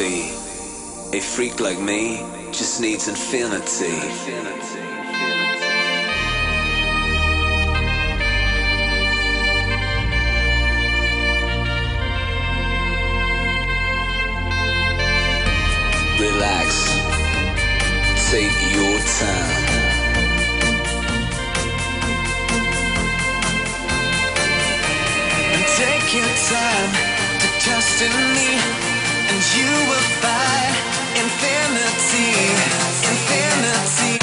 [0.00, 1.16] Philosophy.
[1.18, 3.84] A freak like me just needs infinity.
[16.18, 16.68] Relax,
[18.30, 19.66] take your time.
[25.52, 26.90] And take your time
[27.40, 28.89] to trust in me,
[29.30, 30.74] and you will find
[31.22, 32.34] infinity,
[33.10, 34.19] infinity.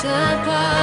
[0.00, 0.77] circle